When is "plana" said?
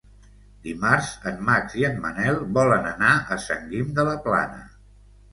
4.25-4.63